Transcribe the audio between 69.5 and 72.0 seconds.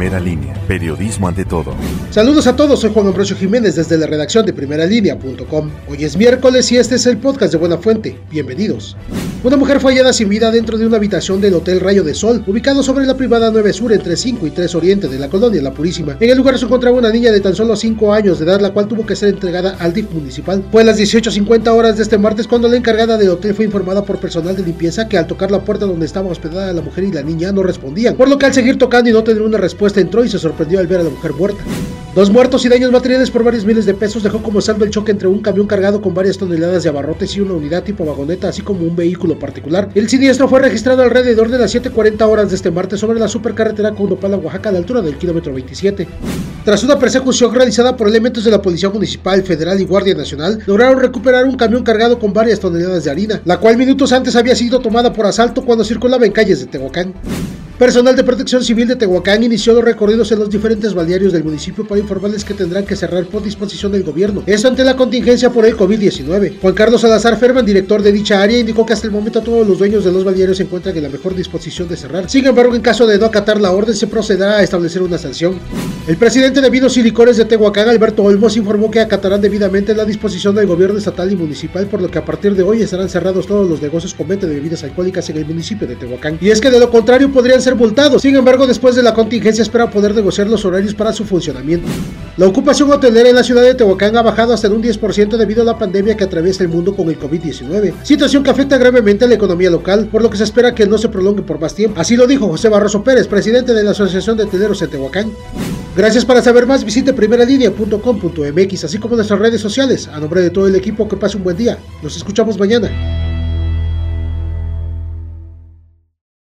los dueños de los balnearios se encuentran en la mejor disposición de